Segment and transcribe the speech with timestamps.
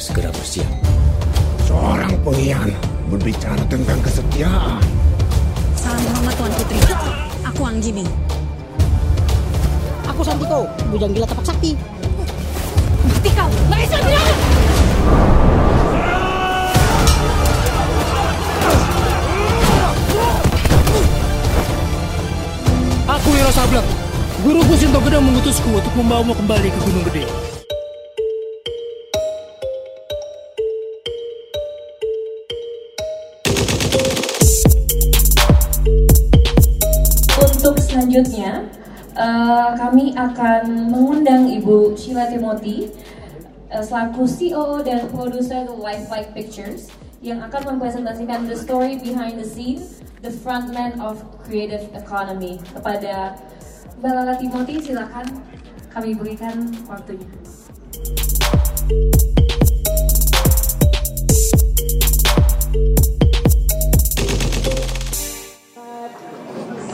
[0.00, 0.72] segera bersiap.
[1.68, 2.80] Seorang pengkhianat
[3.12, 4.80] berbicara tentang kesetiaan.
[5.76, 6.80] Salam hormat Tuan Putri.
[7.44, 8.04] Aku Anggini.
[10.08, 11.76] Aku Santiko, bujang gila tapak sakti.
[13.04, 14.28] Mati kau, Maesa Bilang!
[23.20, 23.88] Aku Wiro Sableng.
[24.40, 27.49] Guruku Sinto Gedang mengutusku untuk membawamu kembali ke Gunung Gede.
[39.20, 42.88] Uh, kami akan mengundang Ibu Sheila Timothy
[43.68, 46.88] uh, selaku CEO dan produser Lifelike Pictures
[47.20, 49.84] yang akan mempresentasikan the story behind the scene,
[50.24, 52.56] the frontman of creative economy.
[52.72, 53.36] Kepada
[54.00, 55.28] Mbak Lala Timothy, silakan
[55.92, 57.28] kami berikan waktunya.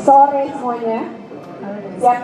[0.06, 1.25] sore semuanya.
[1.96, 2.20] Siap?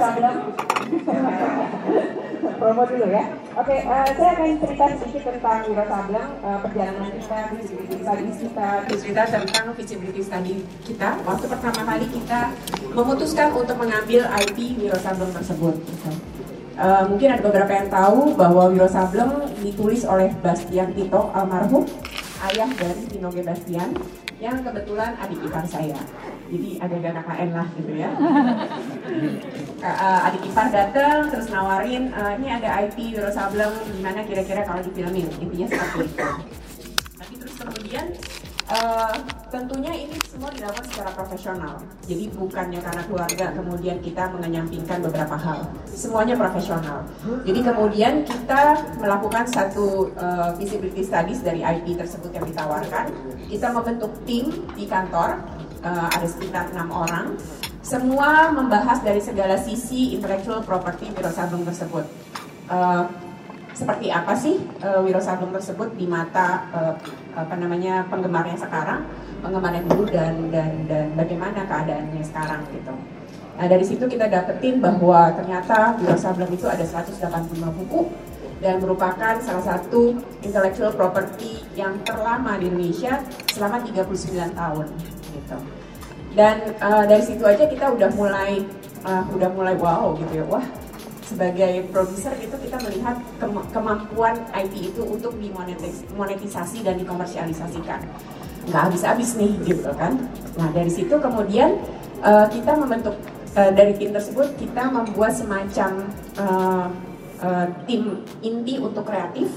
[2.62, 3.24] Promo dulu ya.
[3.58, 8.68] Oke, uh, saya akan cerita sedikit tentang Wiro Sableng, uh, perjalanan kita, visibility studies kita,
[8.86, 10.54] cerita tentang visibility study
[10.86, 11.08] kita.
[11.26, 12.40] Waktu pertama kali kita
[12.94, 15.74] memutuskan untuk mengambil IP Wiro Sableng tersebut.
[16.72, 21.86] Uh, mungkin ada beberapa yang tahu bahwa Wiro Sableng ditulis oleh Bastian Tito almarhum,
[22.50, 23.42] ayah dari Tino G.
[23.42, 23.90] Bastian,
[24.42, 25.98] yang kebetulan adik ipar saya
[26.52, 28.10] jadi agak-agak KKN lah gitu ya.
[29.80, 34.84] Uh, adik ipar datang terus nawarin uh, ini ada IP Wiro Sableng gimana kira-kira kalau
[34.84, 35.32] difilmin?
[35.40, 36.28] Intinya seperti itu.
[37.16, 38.06] Tapi terus kemudian
[38.68, 39.16] uh,
[39.48, 41.74] tentunya ini semua dilakukan secara profesional.
[42.04, 45.60] Jadi bukannya karena keluarga kemudian kita mengenyampingkan beberapa hal.
[45.88, 47.08] Semuanya profesional.
[47.48, 53.08] Jadi kemudian kita melakukan satu uh, visibility studies dari IP tersebut yang ditawarkan.
[53.48, 55.40] Kita membentuk tim di kantor
[55.84, 57.38] uh, ada sekitar enam orang
[57.82, 62.06] semua membahas dari segala sisi intellectual property Wiro Sableng tersebut
[62.70, 63.04] uh,
[63.72, 66.94] seperti apa sih uh, Wiro Sableng tersebut di mata uh,
[67.32, 69.08] apa namanya penggemarnya sekarang,
[69.40, 72.92] penggemarnya dulu dan dan dan bagaimana keadaannya sekarang gitu.
[73.56, 77.24] Nah dari situ kita dapetin bahwa ternyata Wiro Sableng itu ada 185
[77.82, 78.12] buku
[78.60, 80.14] dan merupakan salah satu
[80.44, 84.86] intellectual property yang terlama di Indonesia selama 39 tahun
[85.42, 85.58] gitu.
[86.32, 88.64] Dan uh, dari situ aja kita udah mulai
[89.04, 90.46] uh, udah mulai wow gitu ya.
[90.48, 90.64] Wah,
[91.32, 93.16] sebagai produser itu kita melihat
[93.72, 98.00] kemampuan IP itu untuk dimonetisasi dan dikomersialisasikan
[98.68, 100.14] nggak habis-habis nih gitu kan
[100.54, 101.82] nah dari situ kemudian
[102.22, 103.18] uh, kita membentuk
[103.58, 106.06] uh, dari tim tersebut kita membuat semacam
[106.38, 106.86] uh,
[107.42, 109.50] uh, tim inti untuk kreatif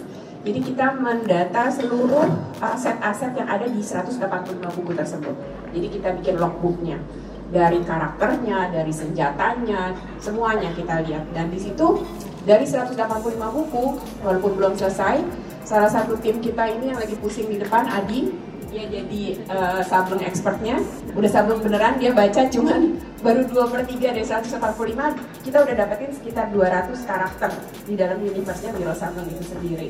[0.46, 2.30] jadi kita mendata seluruh
[2.62, 5.34] aset-aset yang ada di 185 buku tersebut.
[5.74, 7.02] Jadi kita bikin logbooknya
[7.50, 11.26] dari karakternya, dari senjatanya, semuanya kita lihat.
[11.34, 12.06] Dan di situ
[12.46, 12.94] dari 185
[13.42, 13.86] buku,
[14.22, 15.26] walaupun belum selesai,
[15.66, 18.30] salah satu tim kita ini yang lagi pusing di depan, Adi,
[18.76, 20.84] dia jadi uh, sableng expertnya,
[21.16, 26.12] udah sableng beneran, dia baca cuman baru 2 per 3 dari 145, kita udah dapetin
[26.12, 27.56] sekitar 200 karakter
[27.88, 29.90] di dalam universe-nya Wiro Sableng itu sendiri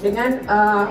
[0.00, 0.88] dengan uh,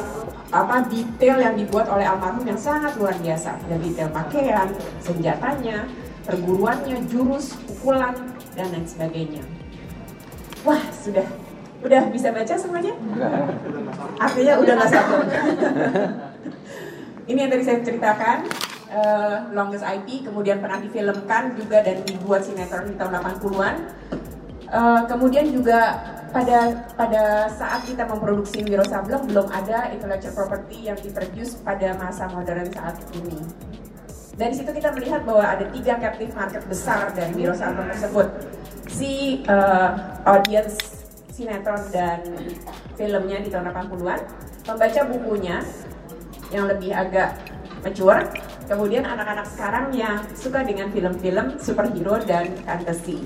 [0.49, 4.69] apa detail yang dibuat oleh almarhum yang sangat luar biasa dari detail pakaian,
[5.01, 5.85] senjatanya,
[6.25, 8.13] perguruannya, jurus, pukulan
[8.57, 9.43] dan lain sebagainya.
[10.65, 11.25] Wah sudah
[11.85, 12.93] udah bisa baca semuanya?
[14.17, 15.21] Artinya udah nggak sabar.
[17.25, 18.37] Ini yang tadi saya ceritakan.
[18.85, 23.75] Uh, longest IP kemudian pernah difilmkan juga dan dibuat sinetron di tahun 80-an.
[24.69, 25.99] Uh, kemudian juga
[26.29, 32.29] pada pada saat kita memproduksi Wiro Sableng belum ada intellectual property yang diproduce pada masa
[32.29, 33.41] modern saat ini.
[34.37, 38.27] Dari situ kita melihat bahwa ada tiga captive market besar dari Wiro Sableng tersebut.
[38.85, 40.77] Si uh, audience
[41.33, 42.21] sinetron dan
[42.95, 44.19] filmnya di tahun 80-an,
[44.71, 45.59] membaca bukunya
[46.55, 47.35] yang lebih agak
[47.83, 48.23] mature,
[48.71, 53.19] kemudian anak-anak sekarang yang suka dengan film-film superhero dan fantasy.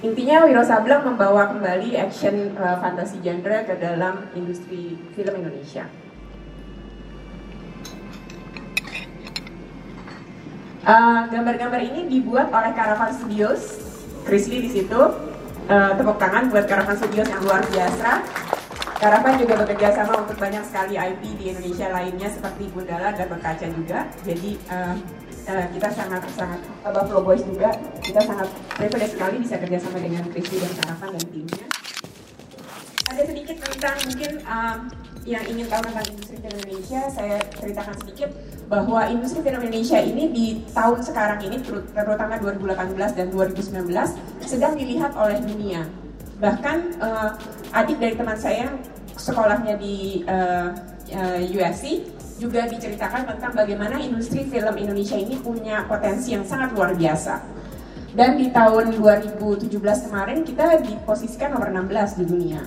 [0.00, 5.84] Intinya Wiro Sableng membawa kembali action uh, fantasy genre ke dalam industri film Indonesia.
[11.30, 13.76] Gambar-gambar uh, ini dibuat oleh Caravan Studios,
[14.24, 15.00] Chris Lee di situ.
[15.70, 18.10] Uh, tepuk tangan buat Caravan Studios yang luar biasa.
[19.00, 23.64] Caravan juga bekerja sama untuk banyak sekali IP di Indonesia lainnya seperti Gundala dan Berkaca
[23.72, 24.04] juga.
[24.28, 24.92] Jadi uh,
[25.48, 27.72] uh, kita sangat sangat uh, Buffalo Boys juga
[28.04, 31.66] kita sangat privilege sekali bisa kerjasama dengan Christy dan Caravan dan timnya.
[33.08, 34.78] Ada sedikit tentang mungkin um,
[35.24, 38.28] yang ingin tahu tentang industri film Indonesia, saya ceritakan sedikit
[38.68, 41.56] bahwa industri film Indonesia ini di tahun sekarang ini,
[41.96, 43.88] terutama 2018 dan 2019,
[44.44, 45.88] sedang dilihat oleh dunia.
[46.40, 47.30] Bahkan uh,
[47.76, 48.72] adik dari teman saya
[49.12, 50.72] sekolahnya di uh,
[51.12, 52.00] uh, USC
[52.40, 57.60] juga diceritakan tentang bagaimana industri film Indonesia ini punya potensi yang sangat luar biasa.
[58.16, 59.68] Dan di tahun 2017
[60.08, 62.60] kemarin kita diposisikan nomor 16 di dunia.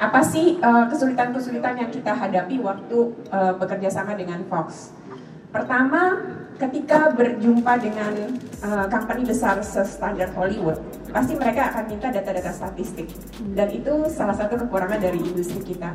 [0.00, 4.96] Apa sih uh, kesulitan-kesulitan yang kita hadapi waktu uh, bekerja sama dengan Fox?
[5.52, 6.16] Pertama,
[6.56, 8.16] ketika berjumpa dengan
[8.64, 10.80] uh, company besar standar Hollywood,
[11.12, 13.12] pasti mereka akan minta data-data statistik.
[13.52, 15.92] Dan itu salah satu kekurangan dari industri kita.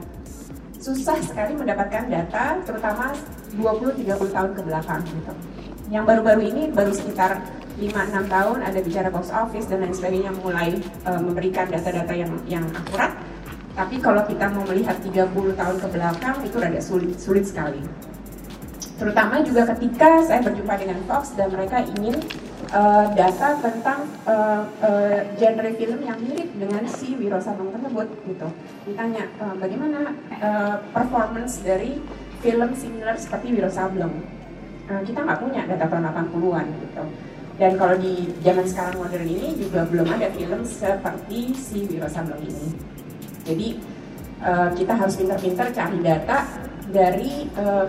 [0.77, 3.09] Susah sekali mendapatkan data, terutama
[3.57, 5.01] 20-30 tahun ke belakang.
[5.01, 5.33] Gitu.
[5.93, 7.45] Yang baru-baru ini, baru sekitar
[7.77, 12.65] 5-6 tahun ada bicara box office dan lain sebagainya mulai uh, memberikan data-data yang, yang
[12.73, 13.13] akurat.
[13.75, 17.83] Tapi kalau kita mau melihat 30 tahun ke belakang, itu rada sulit, sulit sekali.
[18.95, 22.15] Terutama juga ketika saya berjumpa dengan Fox dan mereka ingin
[22.71, 28.47] uh, data tentang uh, uh, genre film yang mirip dengan si Wiro Sableng tersebut gitu.
[28.87, 31.99] Ditanya uh, bagaimana uh, performance dari
[32.39, 34.34] film similar seperti Wiro Sableng
[34.85, 37.03] kita nggak punya data tahun 80-an gitu.
[37.55, 42.43] Dan kalau di zaman sekarang modern ini juga belum ada film seperti si Wiro Sableng
[42.43, 42.67] ini.
[43.47, 43.67] Jadi
[44.43, 46.37] uh, kita harus pintar-pintar cari data
[46.91, 47.87] dari uh,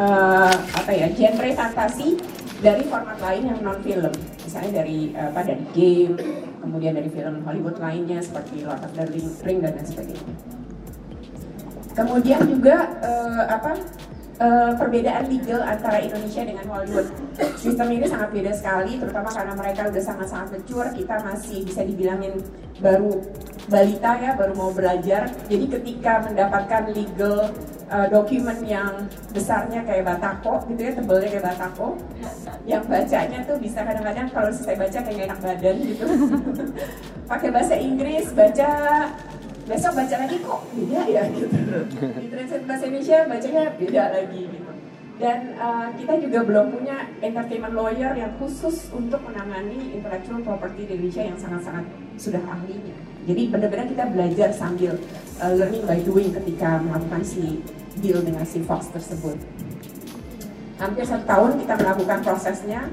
[0.00, 2.16] uh, apa ya genre fantasi
[2.64, 4.10] dari format lain yang non film
[4.42, 6.16] misalnya dari apa dari game
[6.58, 9.04] kemudian dari film Hollywood lainnya seperti Lord of the
[9.44, 10.34] Ring dan lain sebagainya.
[11.94, 13.74] Kemudian juga uh, apa
[14.38, 17.06] uh, perbedaan legal antara Indonesia dengan Hollywood.
[17.58, 22.34] Sistem ini sangat beda sekali, terutama karena mereka udah sangat-sangat mature, kita masih bisa dibilangin
[22.78, 23.18] baru
[23.68, 25.28] balita ya, baru mau belajar.
[25.50, 27.50] Jadi ketika mendapatkan legal
[27.90, 31.88] uh, dokumen yang besarnya kayak batako gitu ya, tebelnya kayak batako,
[32.64, 36.04] yang bacanya tuh bisa kadang-kadang kalau selesai baca kayak enak badan gitu.
[37.30, 38.70] Pakai bahasa Inggris, baca
[39.68, 41.46] besok baca lagi kok beda ya gitu.
[42.16, 44.70] Di translate bahasa Indonesia bacanya beda lagi gitu.
[45.18, 50.94] Dan uh, kita juga belum punya entertainment lawyer yang khusus untuk menangani intellectual property di
[50.94, 51.84] Indonesia yang sangat-sangat
[52.16, 52.96] sudah ahlinya.
[53.26, 54.94] Jadi benar-benar kita belajar sambil
[55.42, 57.60] uh, learning by doing ketika melakukan si
[57.98, 59.36] deal dengan si Fox tersebut.
[60.78, 62.86] Hampir satu tahun kita melakukan prosesnya.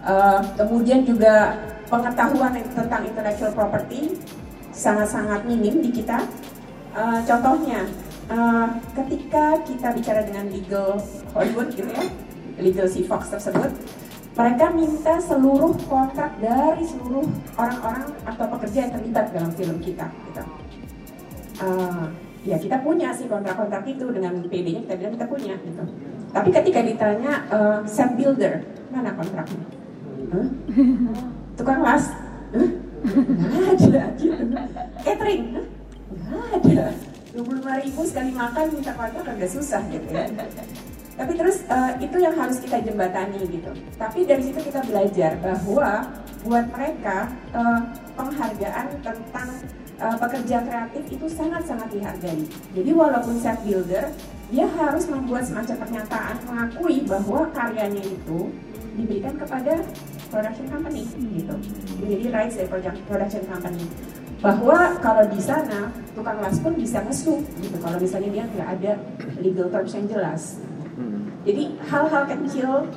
[0.00, 1.54] Uh, kemudian juga
[1.86, 4.16] pengetahuan tentang intellectual property
[4.72, 6.24] sangat-sangat minim di kita.
[6.90, 7.86] Uh, contohnya,
[8.30, 8.66] uh,
[8.98, 10.98] ketika kita bicara dengan legal
[11.34, 12.04] Hollywood gitu ya,
[12.58, 13.70] legal si Fox tersebut,
[14.34, 17.26] mereka minta seluruh kontrak dari seluruh
[17.58, 20.06] orang-orang atau pekerja yang terlibat dalam film kita.
[20.30, 20.42] Gitu.
[21.60, 22.08] Uh,
[22.40, 25.82] ya kita punya sih kontrak-kontrak itu dengan PD-nya kita bilang kita punya gitu.
[26.30, 29.64] Tapi ketika ditanya uh, set builder mana kontraknya?
[30.32, 30.48] Huh?
[31.60, 32.08] Tukang las?
[32.56, 32.79] Huh?
[33.00, 34.44] Nggak ada gitu
[35.04, 35.42] catering.
[36.10, 36.86] Nggak ada.
[37.30, 40.26] Dua puluh lima ribu sekali makan minta kontrak agak susah gitu ya.
[41.20, 43.70] Tapi terus uh, itu yang harus kita jembatani gitu.
[44.00, 46.08] Tapi dari situ kita belajar bahwa
[46.42, 47.84] buat mereka uh,
[48.16, 49.48] penghargaan tentang
[50.00, 52.40] uh, pekerja kreatif itu sangat-sangat dihargai.
[52.72, 54.08] Jadi walaupun set builder,
[54.48, 58.48] dia harus membuat semacam pernyataan mengakui bahwa karyanya itu
[58.96, 59.84] diberikan kepada
[60.30, 61.02] production company
[61.34, 61.54] gitu.
[62.06, 62.68] Jadi rights dari
[63.04, 63.84] production company.
[64.40, 68.92] Bahwa kalau di sana tukang las pun bisa ngesu gitu kalau misalnya dia nggak ada
[69.42, 70.42] legal terms yang jelas.
[71.44, 72.88] Jadi hal-hal kecil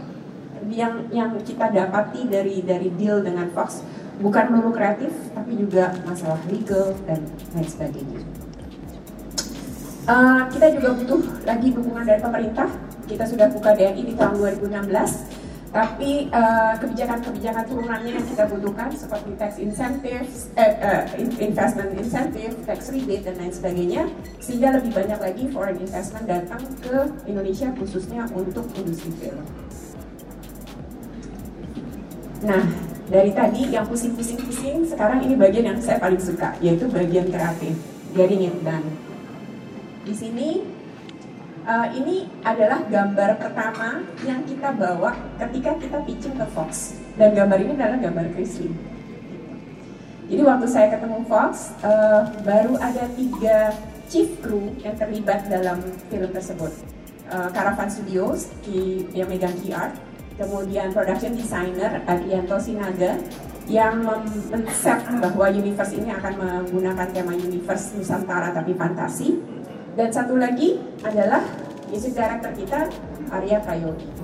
[0.72, 3.84] yang yang kita dapati dari dari deal dengan Fox
[4.24, 7.20] bukan melulu kreatif tapi juga masalah legal dan
[7.56, 8.22] lain sebagainya.
[10.04, 12.68] Uh, kita juga butuh lagi dukungan dari pemerintah.
[13.08, 14.92] Kita sudah buka DNI di tahun 2016,
[15.74, 21.02] tapi uh, kebijakan-kebijakan turunannya yang kita butuhkan seperti tax incentives, eh, uh,
[21.42, 24.06] investment incentive, tax rebate dan lain sebagainya,
[24.38, 29.42] sehingga lebih banyak lagi foreign investment datang ke Indonesia khususnya untuk industri film.
[32.46, 32.64] Nah,
[33.10, 37.74] dari tadi yang pusing-pusing-pusing, sekarang ini bagian yang saya paling suka, yaitu bagian kreatif,
[38.14, 38.86] getting it done.
[40.06, 40.62] Di sini,
[41.68, 47.00] uh, ini adalah gambar pertama yang kita bawa ketika kita pitching ke Fox.
[47.16, 48.74] Dan gambar ini adalah gambar Chris Lee.
[50.32, 53.76] Jadi waktu saya ketemu Fox, uh, baru ada tiga
[54.08, 56.72] chief crew yang terlibat dalam film tersebut.
[57.28, 59.90] Uh, Caravan Studios, di, yang megang PR,
[60.38, 63.18] kemudian production designer Adrianto Sinaga
[63.64, 64.04] yang
[64.52, 69.40] men-set bahwa universe ini akan menggunakan tema universe Nusantara tapi fantasi
[69.94, 71.46] dan satu lagi adalah
[71.94, 72.90] music director kita
[73.30, 74.23] Arya Prayogi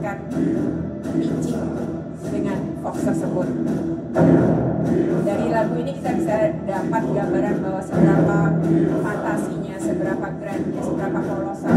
[0.00, 0.16] mendapatkan
[1.12, 1.64] pitching
[2.32, 3.48] dengan Fox tersebut.
[5.28, 8.38] Dari lagu ini kita bisa dapat gambaran bahwa seberapa
[9.04, 11.76] fantasinya, seberapa grandnya, seberapa kolosal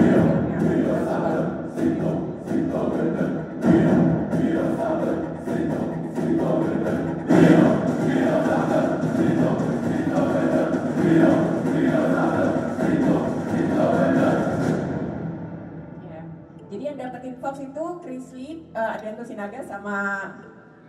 [18.74, 19.98] uh, Adrianto Sinaga sama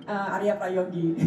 [0.09, 1.15] uh, Arya Prayogi.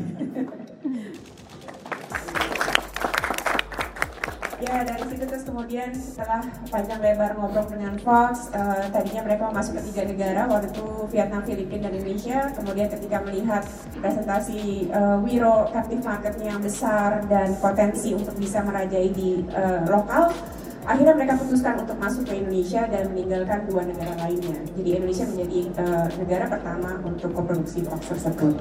[4.57, 6.41] ya dari situ terus kemudian setelah
[6.73, 11.45] panjang lebar ngobrol dengan Fox, uh, tadinya mereka masuk ke tiga negara waktu itu Vietnam,
[11.45, 12.39] Filipina, dan Indonesia.
[12.57, 13.63] Kemudian ketika melihat
[14.01, 20.33] presentasi uh, Wiro captive marketnya yang besar dan potensi untuk bisa merajai di uh, lokal,
[20.87, 24.55] akhirnya mereka putuskan untuk masuk ke Indonesia dan meninggalkan dua negara lainnya.
[24.79, 28.55] Jadi Indonesia menjadi uh, negara pertama untuk memproduksi box tersebut.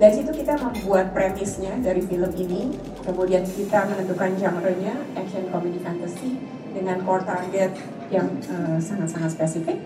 [0.00, 2.72] Dari situ kita membuat premisnya dari film ini,
[3.04, 6.40] kemudian kita menentukan genre-nya, action, comedy, fantasy,
[6.72, 7.76] dengan core target
[8.08, 9.76] yang eh, sangat-sangat uh, spesifik.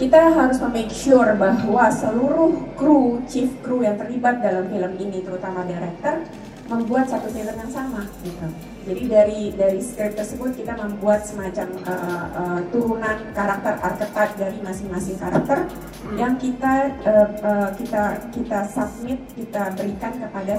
[0.00, 5.68] Kita harus make sure bahwa seluruh kru, chief kru yang terlibat dalam film ini, terutama
[5.68, 6.24] director,
[6.72, 8.08] membuat satu film yang sama.
[8.24, 14.58] Gitu jadi dari dari script tersebut kita membuat semacam uh, uh, turunan karakter archetype dari
[14.64, 15.68] masing-masing karakter
[16.16, 20.56] yang kita uh, uh, kita kita submit kita berikan kepada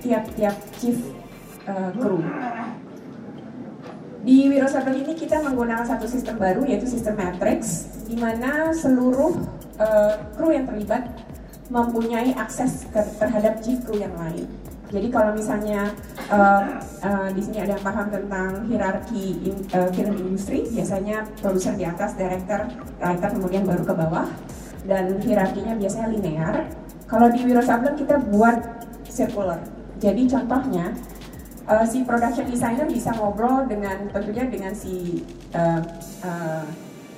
[0.00, 0.96] tiap-tiap chief
[1.68, 2.24] uh, crew.
[4.24, 9.36] Di Wiro ini kita menggunakan satu sistem baru yaitu sistem matrix di mana seluruh
[9.76, 11.04] uh, kru yang terlibat
[11.68, 12.88] mempunyai akses
[13.20, 14.48] terhadap chief crew yang lain.
[14.88, 15.92] Jadi kalau misalnya
[16.32, 21.76] uh, uh, di sini ada yang paham tentang hierarki in, uh, film industri, biasanya produser
[21.76, 24.28] di atas, director, writer kemudian baru ke bawah,
[24.88, 26.56] dan hierarkinya biasanya linear.
[27.04, 28.60] Kalau di Wiro Sableng kita buat
[29.08, 29.60] circular.
[30.00, 30.96] Jadi contohnya
[31.68, 35.20] uh, si production designer bisa ngobrol dengan tentunya dengan si
[35.52, 35.84] uh,
[36.24, 36.64] uh,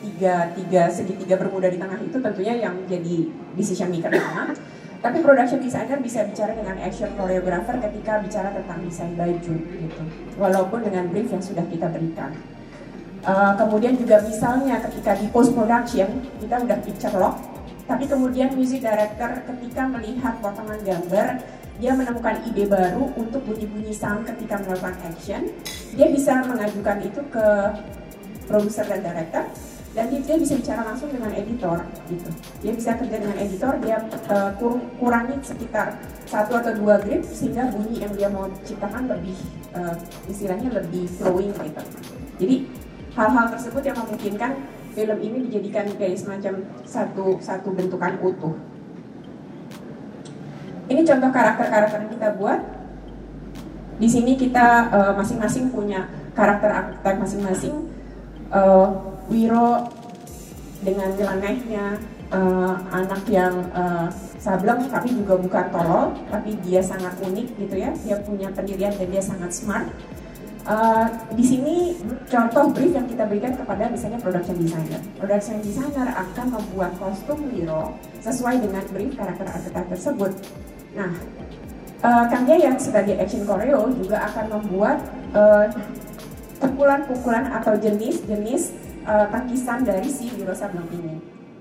[0.00, 4.56] tiga tiga segitiga bermuda di tengah itu tentunya yang jadi decision maker pertama
[5.00, 10.02] tapi production designer bisa bicara dengan action choreographer ketika bicara tentang desain baju gitu.
[10.37, 12.37] Walaupun dengan brief yang sudah kita berikan.
[13.21, 17.37] Uh, kemudian juga misalnya ketika di post production kita udah picture lock,
[17.85, 21.28] tapi kemudian music director ketika melihat potongan gambar
[21.80, 25.49] dia menemukan ide baru untuk bunyi-bunyi sound ketika melakukan action,
[25.97, 27.47] dia bisa mengajukan itu ke
[28.45, 29.49] produser dan director
[29.90, 32.30] dan dia, bisa bicara langsung dengan editor gitu.
[32.62, 33.99] Dia bisa kerja dengan editor dia
[34.30, 35.99] uh, kur, kurangi sekitar
[36.30, 39.35] satu atau dua grip sehingga bunyi yang dia mau ciptakan lebih
[39.75, 39.99] uh,
[40.30, 41.82] istilahnya lebih flowing gitu.
[42.38, 42.56] Jadi
[43.18, 44.62] hal-hal tersebut yang memungkinkan
[44.94, 48.54] film ini dijadikan kayak semacam satu satu bentukan utuh.
[50.87, 52.61] Ini contoh karakter-karakter yang kita buat.
[53.99, 56.06] Di sini kita uh, masing-masing punya
[56.38, 57.90] karakter archetype masing-masing.
[58.54, 59.87] Uh, Wiro
[60.82, 62.02] dengan nyelenehnya
[62.34, 64.10] uh, anak yang uh,
[64.40, 67.90] sableng tapi juga bukan tolol tapi dia sangat unik gitu ya.
[68.02, 69.87] Dia punya pendirian dan dia sangat smart.
[70.60, 71.96] Uh, di sini
[72.28, 75.00] contoh brief yang kita berikan kepada misalnya production designer.
[75.16, 80.32] Production designer akan membuat kostum Wiro sesuai dengan brief karakter archetype tersebut.
[80.92, 81.10] Nah
[82.04, 85.00] uh, Kang yang sebagai action choreo juga akan membuat
[85.32, 85.64] uh,
[86.60, 91.16] pukulan-pukulan atau jenis-jenis uh, tangkisan dari si Wiro Sableng ini.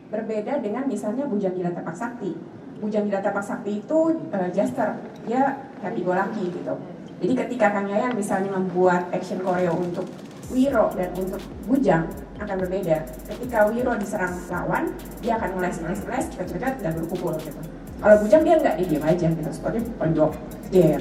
[0.09, 2.33] Berbeda dengan misalnya Bujang Gila Tapak Sakti.
[2.81, 3.99] Bujang Gila Tapak Sakti itu
[4.33, 6.73] uh, Jaster, dia happy go lucky gitu.
[7.19, 10.07] Jadi ketika Kang Yayan misalnya membuat action choreo untuk
[10.49, 12.07] Wiro dan untuk Bujang
[12.39, 13.05] akan berbeda.
[13.27, 17.59] Ketika Wiro diserang lawan, dia akan ngeles ngeles ngeles, cepet-cepet dan berpukul gitu.
[17.99, 20.31] Kalau Bujang dia nggak, dia diam aja gitu, seperti pojok,
[20.71, 20.95] dia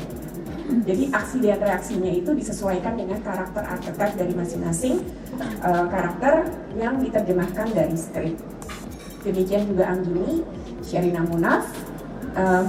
[0.69, 5.01] jadi aksi dan reaksinya itu disesuaikan dengan karakter archetype dari masing-masing
[5.65, 6.45] uh, karakter
[6.77, 8.37] yang diterjemahkan dari skrip.
[9.25, 10.45] Demikian juga Anggini,
[10.85, 11.65] Sherina Munaf.
[12.37, 12.69] Uh,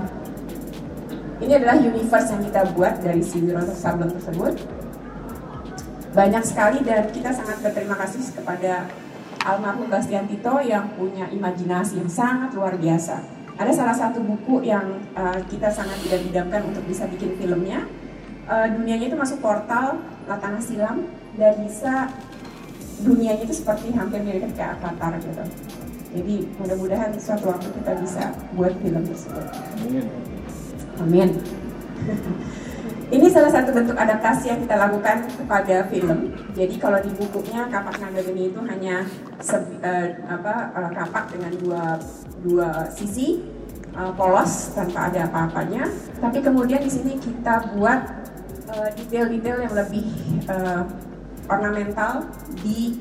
[1.44, 4.56] ini adalah universe yang kita buat dari si Wiro Sableng tersebut.
[6.16, 8.88] Banyak sekali dan kita sangat berterima kasih kepada
[9.44, 15.04] almarhum Bastian Tito yang punya imajinasi yang sangat luar biasa ada salah satu buku yang
[15.20, 17.84] uh, kita sangat tidak didamkan untuk bisa bikin filmnya.
[18.48, 22.08] Uh, dunianya itu masuk portal Latana Silam dan bisa
[23.04, 25.44] dunianya itu seperti hampir mirip kayak Avatar gitu.
[26.10, 28.24] Jadi mudah-mudahan suatu waktu kita bisa
[28.56, 29.46] buat film tersebut.
[29.84, 30.06] Amin.
[31.04, 31.30] Amin.
[33.10, 36.30] Ini salah satu bentuk adaptasi yang kita lakukan kepada film.
[36.54, 39.02] Jadi kalau di bukunya kapak naga geni itu hanya
[39.42, 41.84] se, uh, apa uh, kapak dengan dua
[42.46, 43.42] dua sisi
[44.00, 45.92] uh, polos tanpa ada apa-apanya.
[46.24, 48.00] Tapi kemudian di sini kita buat
[48.96, 50.06] detail-detail uh, yang lebih
[50.48, 50.88] uh,
[51.52, 52.24] ornamental
[52.64, 52.96] di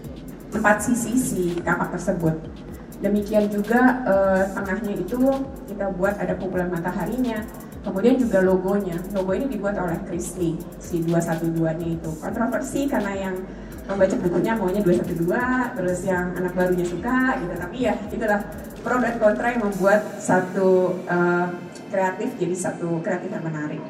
[0.51, 2.35] empat sisi si kapak tersebut.
[2.99, 5.23] Demikian juga uh, tengahnya itu
[5.71, 7.47] kita buat ada pukulan mataharinya,
[7.89, 12.11] Kemudian juga logonya, logo ini dibuat oleh Chris Lee, si 212-nya itu.
[12.21, 13.37] Kontroversi karena yang
[13.89, 17.55] membaca bukunya maunya 212, terus yang anak barunya suka gitu.
[17.57, 18.41] Tapi ya itulah
[18.85, 21.49] pro dan kontra yang membuat satu uh,
[21.89, 23.81] kreatif jadi satu kreatif yang menarik.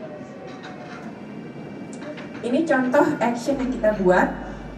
[2.39, 4.29] Ini contoh action yang kita buat.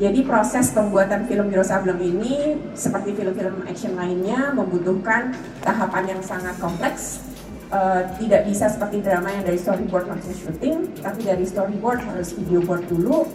[0.00, 7.20] Jadi proses pembuatan film Sableng ini seperti film-film action lainnya membutuhkan tahapan yang sangat kompleks
[7.68, 12.60] uh, tidak bisa seperti drama yang dari storyboard langsung syuting, tapi dari storyboard harus video
[12.64, 13.26] board dulu,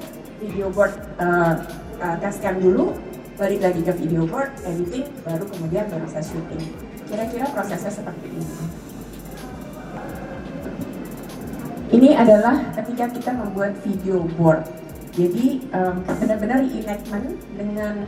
[0.41, 1.59] video board uh,
[2.01, 2.95] uh, testkan dulu,
[3.39, 6.63] balik lagi ke video board, editing, baru kemudian baru bisa syuting.
[7.05, 8.55] Kira-kira prosesnya seperti ini.
[11.95, 14.65] Ini adalah ketika kita membuat video board.
[15.15, 18.03] Jadi um, benar-benar reenactment dengan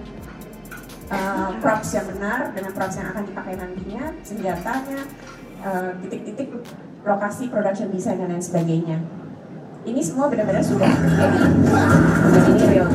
[1.07, 5.07] uh, props yang benar, dengan props yang akan dipakai nantinya, senjatanya,
[5.57, 6.61] Eh, titik-titik uh,
[7.01, 9.01] lokasi production design dan lain sebagainya.
[9.87, 11.39] Ini semua benar-benar sudah jadi,
[12.51, 12.91] ini real.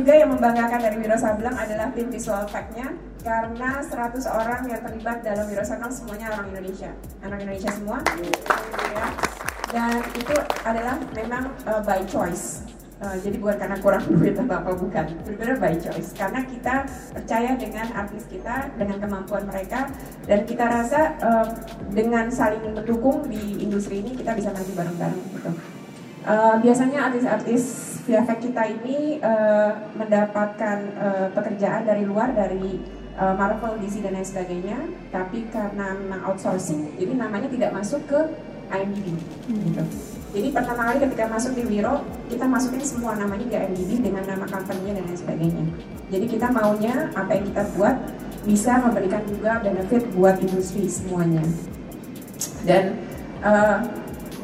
[0.00, 5.20] Juga yang membanggakan dari Wiro Sableng adalah tim visual effect-nya karena 100 orang yang terlibat
[5.20, 6.88] dalam Wiro Sableng semuanya orang Indonesia,
[7.20, 8.00] anak Indonesia semua.
[8.96, 9.06] Ya.
[9.70, 12.64] Dan itu adalah memang uh, by choice.
[13.00, 16.16] Uh, jadi bukan karena kurang duit atau apa bukan, benar-benar by choice.
[16.16, 16.74] Karena kita
[17.12, 19.88] percaya dengan artis kita, dengan kemampuan mereka,
[20.24, 21.48] dan kita rasa uh,
[21.92, 25.50] dengan saling mendukung di industri ini kita bisa maju bareng-bareng gitu.
[26.24, 32.80] Uh, biasanya artis-artis VFX kita ini uh, mendapatkan uh, pekerjaan dari luar dari
[33.20, 34.78] uh, Marvel, DC dan lain sebagainya,
[35.12, 38.20] tapi karena memang outsourcing, jadi namanya tidak masuk ke
[38.70, 39.06] IMDb.
[39.50, 39.60] Hmm.
[39.66, 39.82] Gitu.
[40.30, 44.46] Jadi pertama kali ketika masuk di Wiro, kita masukin semua namanya di IMDb dengan nama
[44.46, 45.64] company-nya dan lain sebagainya.
[46.10, 47.96] Jadi kita maunya apa yang kita buat
[48.46, 51.42] bisa memberikan juga benefit buat industri semuanya.
[52.62, 52.94] Dan
[53.42, 53.82] uh,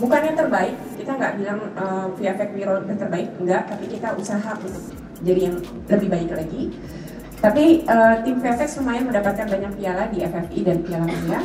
[0.03, 0.75] bukan yang terbaik,
[1.07, 4.91] kita nggak bilang uh, VFX Wiro yang terbaik, enggak, tapi kita usaha untuk
[5.23, 6.63] jadi yang lebih baik lagi.
[7.39, 11.41] Tapi uh, tim VFX lumayan mendapatkan banyak piala di FFI dan Piala Dunia.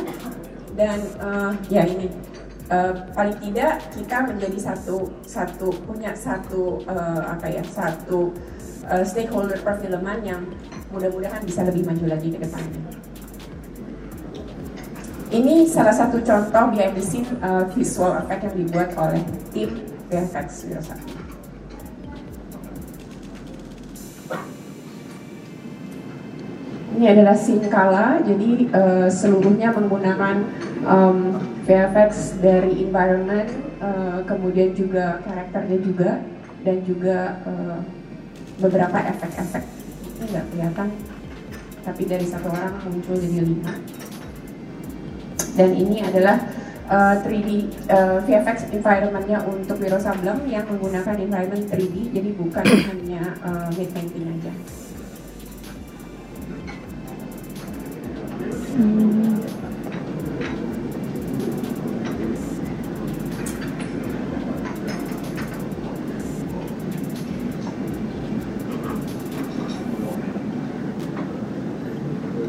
[0.74, 2.10] Dan uh, ya ini
[2.74, 8.34] uh, paling tidak kita menjadi satu satu punya satu uh, apa ya satu
[8.90, 10.42] uh, stakeholder perfilman yang
[10.90, 13.11] mudah-mudahan bisa lebih maju lagi ke depannya.
[15.32, 19.24] Ini salah satu contoh behind the scene uh, visual effect yang dibuat oleh
[19.56, 19.80] tim
[20.12, 21.16] VFX Wirosakti.
[26.92, 30.44] Ini adalah scene kala, jadi uh, seluruhnya menggunakan
[30.84, 33.48] um, VFX dari environment,
[33.80, 36.20] uh, kemudian juga karakternya juga,
[36.60, 37.80] dan juga uh,
[38.60, 39.64] beberapa efek-efek.
[40.04, 40.88] Ini nggak kelihatan,
[41.88, 43.72] tapi dari satu orang muncul jadi lima.
[45.52, 46.40] Dan ini adalah
[46.88, 47.50] uh, 3D
[47.92, 53.88] uh, VFX environmentnya untuk Wiro Sableng yang menggunakan environment 3D, jadi bukan hanya uh, mid
[53.92, 54.52] painting aja.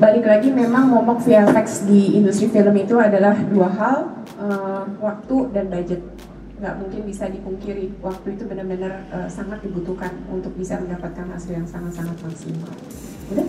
[0.04, 3.98] Balik lagi memang momok VFX di industri film itu adalah dua hal
[4.36, 6.04] uh, waktu dan budget.
[6.60, 11.64] Nggak mungkin bisa dipungkiri waktu itu benar-benar uh, sangat dibutuhkan untuk bisa mendapatkan hasil yang
[11.64, 12.76] sangat-sangat maksimal.
[13.32, 13.48] Udah?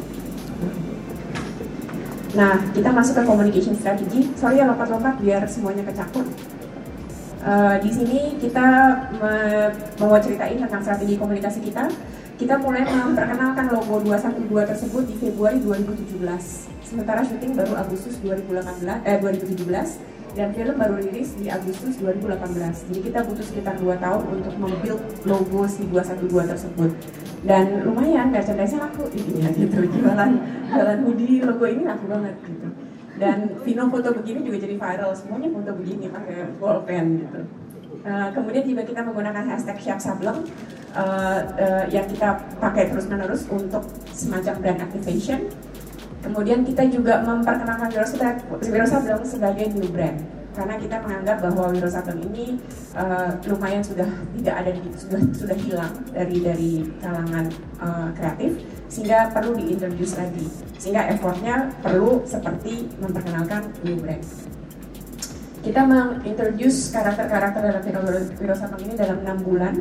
[2.38, 4.30] Nah kita masuk ke communication strategy.
[4.38, 6.22] Sorry ya lompat-lompat biar semuanya kecakup
[7.44, 8.66] uh, di sini kita
[9.20, 9.34] me
[10.00, 11.86] mau ceritain tentang strategi komunikasi kita
[12.34, 16.18] kita mulai memperkenalkan logo 212 tersebut di Februari 2017.
[16.82, 22.90] Sementara syuting baru Agustus 2018 eh 2017 dan film baru rilis di Agustus 2018.
[22.90, 26.90] Jadi kita butuh sekitar 2 tahun untuk membuild logo si 212 tersebut.
[27.46, 29.78] Dan lumayan merchandise-nya laku intinya gitu.
[30.02, 30.30] Jualan
[30.74, 32.68] jualan hoodie logo ini laku banget gitu.
[33.14, 35.14] Dan Vino foto begini juga jadi viral.
[35.14, 37.40] Semuanya foto begini pakai bolpen gitu.
[38.04, 40.44] Uh, kemudian juga kita menggunakan hashtag siap sableng
[40.94, 45.50] uh, yang kita pakai terus menerus untuk semacam brand activation.
[46.24, 50.16] Kemudian kita juga memperkenalkan Wiro Sableng sebagai new brand.
[50.54, 52.56] Karena kita menganggap bahwa Wiro Sableng ini
[52.96, 54.08] uh, lumayan sudah
[54.40, 56.72] tidak ada di, sudah sudah hilang dari dari
[57.04, 57.44] kalangan
[57.82, 58.56] uh, kreatif
[58.88, 60.46] sehingga perlu diintroduce lagi.
[60.80, 64.24] Sehingga effortnya perlu seperti memperkenalkan new brand.
[65.60, 67.82] Kita mengintroduce karakter-karakter dalam
[68.56, 69.74] Sableng ini dalam enam bulan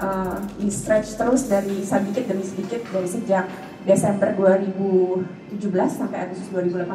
[0.00, 3.44] uh, di stretch terus dari sedikit demi sedikit dari sejak
[3.84, 6.88] Desember 2017 sampai Agustus 2018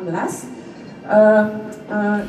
[1.07, 1.45] uh,
[1.89, 2.21] uh,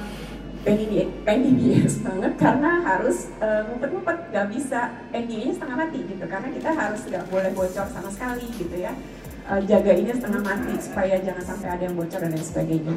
[0.65, 4.33] pengen NDA banget karena harus uh, ngumpet-ngumpet.
[4.33, 4.81] Gak bisa.
[5.13, 8.97] NDA-nya setengah mati gitu karena kita harus gak boleh bocor sama sekali gitu ya.
[9.45, 12.97] Uh, jagainnya setengah mati supaya jangan sampai ada yang bocor dan lain sebagainya.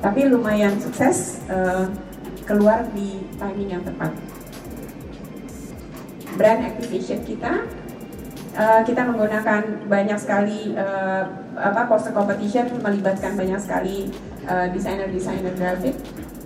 [0.00, 1.92] Tapi lumayan sukses uh,
[2.48, 4.16] keluar di timing yang tepat.
[6.34, 7.66] Brand activation kita,
[8.58, 14.10] uh, kita menggunakan banyak sekali uh, apa poster competition melibatkan banyak sekali
[14.46, 15.94] uh, desainer-desainer grafik.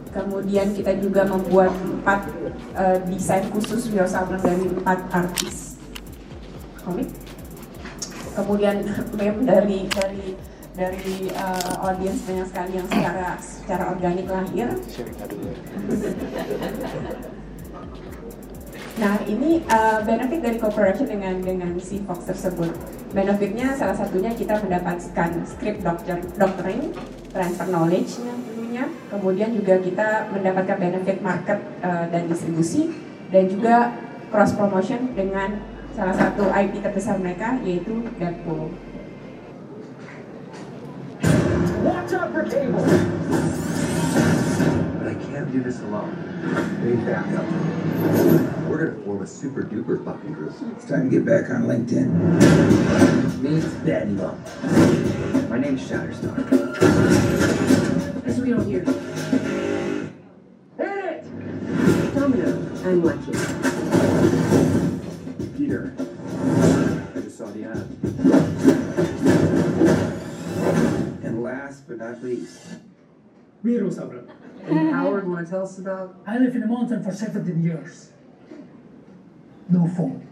[0.09, 2.33] Kemudian kita juga membuat empat
[2.75, 5.77] uh, desain khusus Wiro Sableng dari empat artis
[6.81, 7.09] komik.
[8.33, 8.87] Kemudian
[9.19, 10.27] meme dari dari
[10.79, 14.69] dari uh, audiens banyak sekali yang secara secara organik lahir.
[18.99, 22.75] Nah ini uh, benefit dari cooperation dengan dengan si Fox tersebut.
[23.15, 26.91] Benefitnya salah satunya kita mendapatkan script doctor, doctoring,
[27.31, 28.91] transfer knowledge tentunya.
[29.07, 32.91] Kemudian juga kita mendapatkan benefit market uh, dan distribusi
[33.31, 33.95] dan juga
[34.35, 35.63] cross promotion dengan
[35.95, 38.75] salah satu IP terbesar mereka yaitu Deadpool.
[41.87, 42.83] Watch out for cable.
[44.99, 46.11] But I can't do this alone.
[48.69, 50.53] We're gonna form a super duper fucking group.
[50.77, 53.41] It's time to get back on LinkedIn.
[53.41, 54.39] Meet Daniel.
[55.49, 56.37] My name's Shatterstar.
[58.27, 58.85] As we don't hear.
[60.77, 62.15] Hit it!
[62.15, 63.33] Domino, I'm lucky.
[65.57, 65.95] Peter.
[67.17, 67.89] I just saw the ad.
[71.25, 72.61] And last but not least,
[73.65, 74.29] Wiro Sableng.
[74.67, 76.17] and Howard, want to tell us about?
[76.27, 78.11] I live in the mountain for 17 years.
[79.69, 80.25] No phone.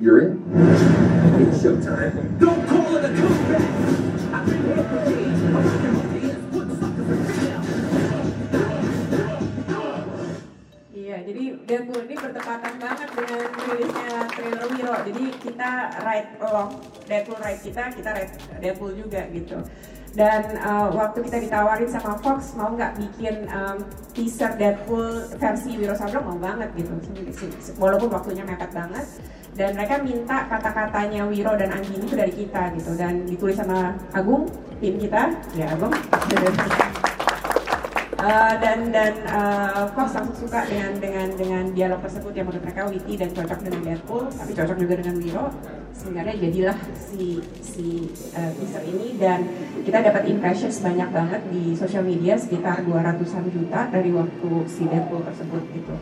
[0.00, 0.42] You're in.
[1.46, 2.34] It's showtime.
[2.42, 3.62] Don't call it a comeback.
[4.34, 5.38] I've been here for days.
[5.46, 7.62] I'm rocking my hands, put suckers in jail.
[10.90, 14.94] Iya, jadi Deadpool ini bertepatan banget dengan rilisnya trailer Wiro.
[15.06, 15.70] Jadi kita
[16.02, 16.70] ride along
[17.06, 19.62] Deadpool ride kita, kita ride Deadpool juga gitu.
[20.12, 23.80] Dan uh, waktu kita ditawarin sama Fox mau nggak bikin um,
[24.12, 26.92] teaser Deadpool versi Wiro Sableng mau banget gitu.
[27.80, 29.08] Walaupun waktunya mepet banget.
[29.52, 32.92] Dan mereka minta kata-katanya Wiro dan Anggini itu dari kita gitu.
[32.96, 34.48] Dan ditulis sama Agung,
[34.80, 35.32] tim kita.
[35.56, 35.92] Ya Agung.
[38.22, 42.86] Uh, dan dan uh, Fox langsung suka dengan dengan dengan dialog tersebut yang menurut mereka
[42.86, 45.50] witty dan cocok dengan Deadpool tapi cocok juga dengan Wiro
[45.92, 48.52] sehingga jadilah si si uh,
[48.84, 49.16] ini.
[49.20, 49.46] Dan
[49.84, 55.22] kita dapat impressions banyak banget di sosial media sekitar 200-an juta dari waktu si Deadpool
[55.22, 55.94] tersebut gitu.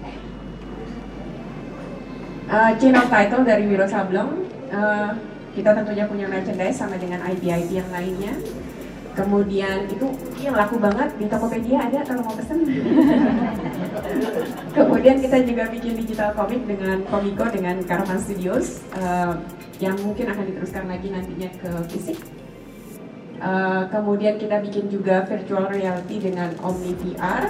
[2.51, 4.43] Uh, chain of title dari Wiro Sableng
[4.75, 5.15] uh,
[5.55, 8.35] kita tentunya punya merchandise sama dengan IP-IP yang lainnya
[9.15, 10.07] kemudian itu
[10.41, 12.63] yang laku banget di Tokopedia ada kalau mau pesen.
[14.77, 19.35] Kemudian kita juga bikin digital comic dengan Komiko dengan Caravan Studios uh,
[19.83, 22.19] yang mungkin akan diteruskan lagi nantinya ke fisik.
[23.41, 27.49] Uh, kemudian kita bikin juga virtual reality dengan Omni VR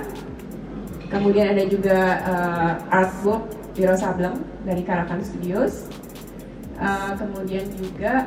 [1.10, 5.90] kemudian ada juga uh, artbook Wiro Sableng dari Caravan Studios.
[6.80, 8.24] Uh, kemudian juga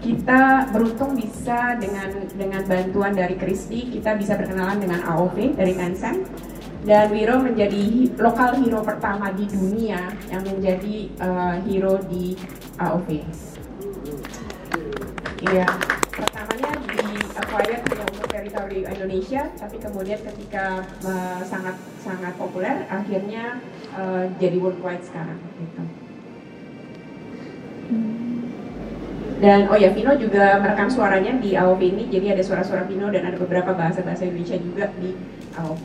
[0.00, 6.24] kita beruntung bisa dengan dengan bantuan dari Kristi kita bisa berkenalan dengan AOV dari Tencent
[6.88, 12.32] dan Wiro menjadi lokal hero pertama di dunia yang menjadi uh, hero di
[12.80, 13.08] AOV.
[15.40, 15.68] Iya,
[16.08, 23.60] pertamanya di acquired hanya untuk teritori Indonesia, tapi kemudian ketika uh, sangat sangat populer, akhirnya
[23.92, 25.36] uh, jadi worldwide sekarang.
[25.60, 25.82] Gitu.
[29.40, 33.24] Dan oh ya, Vino juga merekam suaranya di AOV ini, jadi ada suara-suara Vino dan
[33.24, 35.16] ada beberapa bahasa-bahasa Indonesia juga di
[35.56, 35.84] AOV.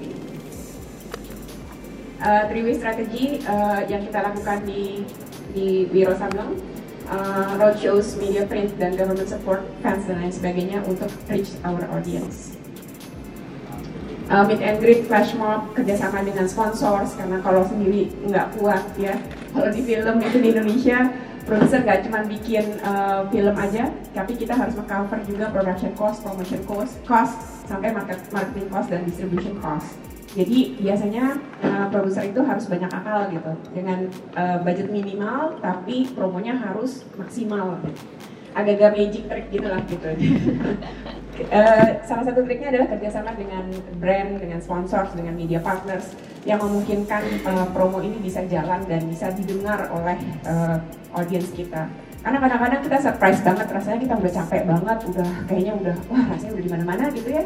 [2.20, 5.08] Uh, three way strategy uh, yang kita lakukan di
[5.56, 6.60] di Wiro Sableng,
[7.08, 12.60] uh, roadshows, media print dan government support, fans dan lain sebagainya untuk reach our audience.
[14.26, 19.16] Uh, meet and greet, flash mob, kerjasama dengan sponsors karena kalau sendiri nggak kuat ya.
[19.56, 21.08] Kalau di film itu di Indonesia
[21.46, 26.62] produser gak cuma bikin uh, film aja, tapi kita harus mengcover juga production cost, promotion
[26.66, 27.38] cost, cost
[27.70, 29.94] sampai market, marketing cost dan distribution cost.
[30.36, 36.60] Jadi biasanya uh, produser itu harus banyak akal gitu, dengan uh, budget minimal tapi promonya
[36.60, 37.80] harus maksimal.
[38.56, 40.08] Agak-agak magic trick gitu lah gitu.
[41.52, 43.68] uh, salah satu triknya adalah kerjasama dengan
[44.00, 46.16] brand, dengan sponsors, dengan media partners
[46.48, 50.16] yang memungkinkan uh, promo ini bisa jalan dan bisa didengar oleh
[50.48, 50.80] uh,
[51.20, 51.92] audience kita.
[52.26, 56.52] Karena kadang-kadang kita surprise banget, rasanya kita udah capek banget, udah kayaknya udah wah rasanya
[56.58, 57.44] udah di mana-mana gitu ya.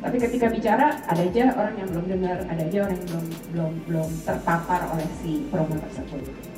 [0.00, 3.72] Tapi ketika bicara ada aja orang yang belum dengar, ada aja orang yang belum belum
[3.92, 6.51] belum terpapar oleh si promo tersebut.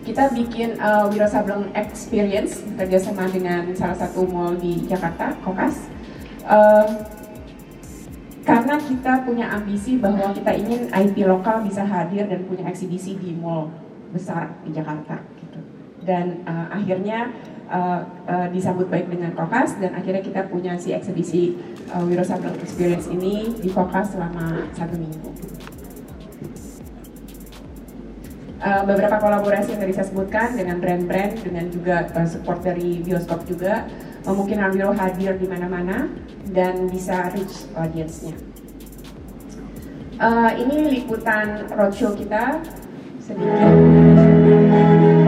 [0.00, 5.92] Kita bikin uh, Wiro Sableng Experience kerjasama dengan salah satu mall di Jakarta, Kokas.
[6.48, 6.88] Uh,
[8.40, 13.36] karena kita punya ambisi bahwa kita ingin IP lokal bisa hadir dan punya eksibisi di
[13.36, 13.68] mall
[14.10, 15.60] besar di Jakarta gitu.
[16.02, 17.28] Dan uh, akhirnya
[17.68, 21.54] uh, uh, disambut baik dengan Kokas dan akhirnya kita punya si eksibisi
[21.92, 25.30] uh, Wiro Sableng Experience ini di Kokas selama satu minggu.
[28.60, 33.48] Uh, beberapa kolaborasi yang tadi saya sebutkan dengan brand-brand dengan juga uh, support dari bioskop
[33.48, 33.88] juga
[34.28, 36.12] memungkinkan Wiro hadir di mana-mana
[36.52, 38.36] dan bisa reach audience-nya.
[40.20, 42.60] Uh, ini liputan roadshow kita
[43.24, 45.19] sedikit.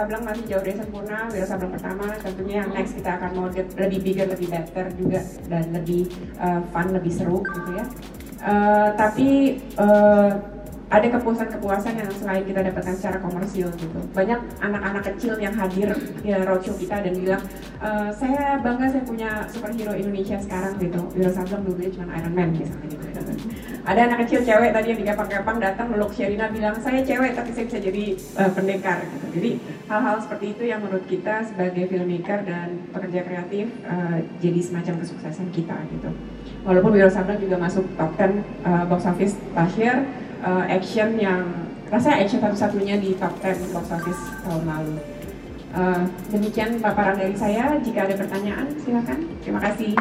[0.00, 1.28] Sableng masih jauh dari sempurna.
[1.28, 5.20] Wiro Sableng pertama tentunya yang next kita akan mau lebih bigger, lebih better juga
[5.52, 6.08] dan lebih
[6.40, 7.84] eh, fun, lebih seru gitu ya.
[8.40, 10.30] Eh, tapi eh,
[10.90, 14.00] ada kepuasan-kepuasan yang selain kita dapatkan secara komersil gitu.
[14.10, 17.42] Banyak anak-anak kecil yang hadir di roadshow kita dan bilang,
[17.78, 20.98] "Eh, saya bangga saya punya superhero Indonesia sekarang gitu.
[21.14, 23.00] Wiro Sableng dulunya cuma Iron Man misalnya gitu.
[23.80, 27.50] Ada anak kecil cewek tadi yang di kepang-kepang datang meluk Sherina bilang, saya cewek tapi
[27.56, 29.26] saya bisa jadi eh, pendekar gitu.
[29.40, 29.50] Jadi
[29.88, 35.48] hal-hal seperti itu yang menurut kita sebagai filmmaker dan pekerja kreatif eh, jadi semacam kesuksesan
[35.54, 36.10] kita gitu.
[36.66, 40.04] Walaupun Wiro Sableng juga masuk top 10 eh, box office last year,
[40.40, 41.42] eh, action yang
[41.90, 44.96] rasanya action satu-satunya di top 10 box office tahun lalu.
[45.70, 46.02] Eh,
[46.34, 47.78] demikian paparan dari saya.
[47.78, 49.18] Jika ada pertanyaan, silakan.
[49.38, 49.94] Terima kasih.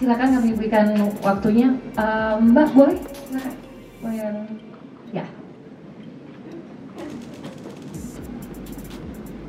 [0.00, 0.86] Silakan kami berikan
[1.22, 1.68] waktunya.
[1.94, 2.98] Eh, Mbak boleh?
[3.28, 3.54] Silakan.
[4.00, 4.36] Mau yang
[5.14, 5.26] ya.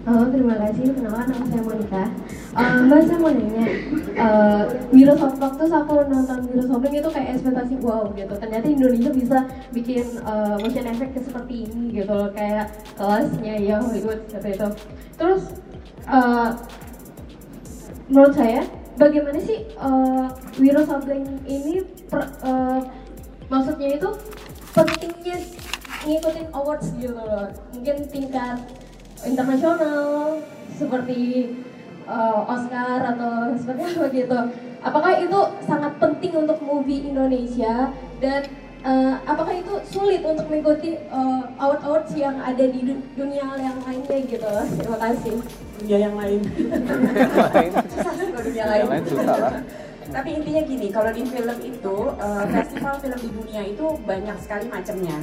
[0.05, 0.85] Halo, terima kasih.
[0.93, 2.03] Kenalkan nama saya Monica.
[2.51, 3.63] Eh, Mbak, saya mau nanya,
[4.19, 8.33] uh, Wiro Sableng tuh aku nonton Wiro Sableng itu kayak ekspektasi wow gitu.
[8.35, 9.37] Ternyata Indonesia bisa
[9.71, 14.67] bikin eh, motion effect seperti ini gitu loh, kayak kelasnya ya Hollywood seperti itu.
[15.15, 15.43] Terus
[16.11, 16.49] eh,
[18.11, 18.67] menurut saya,
[18.99, 20.25] bagaimana sih eh,
[20.59, 21.87] Wiro Sableng ini
[23.47, 24.09] maksudnya itu
[24.75, 25.39] pentingnya
[26.03, 27.47] ngikutin awards gitu loh.
[27.71, 28.59] Mungkin tingkat
[29.23, 30.43] internasional
[30.75, 31.47] seperti
[32.07, 34.39] uh, Oscar atau seperti apa gitu.
[34.81, 38.41] Apakah itu sangat penting untuk movie Indonesia dan
[38.81, 44.17] uh, apakah itu sulit untuk mengikuti uh, award-awards yang ada di du- dunia yang lainnya
[44.25, 44.51] gitu?
[44.77, 45.37] Terima kasih.
[45.81, 46.41] Dunia yang lain.
[47.93, 48.81] susah sih dunia lain.
[48.81, 49.53] Yang lain susah lah.
[50.11, 54.67] Tapi intinya gini, kalau di film itu, eh, festival film di dunia itu banyak sekali
[54.67, 55.17] macamnya.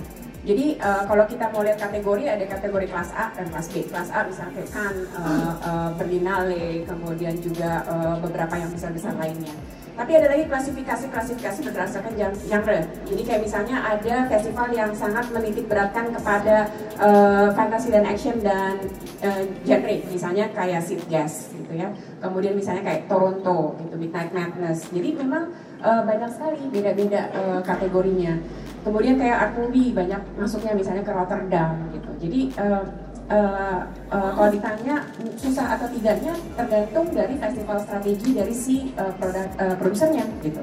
[0.48, 3.84] Jadi eh, kalau kita mau lihat kategori, ada kategori kelas A dan kelas B.
[3.84, 9.52] Kelas A misalnya kayak Cannes, eh, eh, Berlinale, kemudian juga eh, beberapa yang besar-besar lainnya.
[9.98, 12.80] Tapi ada lagi klasifikasi-klasifikasi berdasarkan gen- genre.
[12.86, 18.80] Jadi kayak misalnya ada festival yang sangat menitik beratkan kepada eh, fantasi dan action dan
[19.20, 19.94] eh, genre.
[20.08, 21.92] Misalnya kayak Sid Gas gitu ya.
[22.24, 24.88] Kemudian misalnya kayak Toronto gitu, Midnight Madness.
[24.88, 28.40] Jadi memang eh, banyak sekali beda-beda eh, kategorinya.
[28.84, 32.10] Kemudian kayak art movie banyak masuknya misalnya ke Rotterdam gitu.
[32.22, 32.84] Jadi eh,
[33.28, 33.80] eh,
[34.14, 34.96] eh, kalau ditanya
[35.36, 40.62] susah atau tidaknya tergantung dari festival strategi dari si eh, produk eh, produsernya gitu.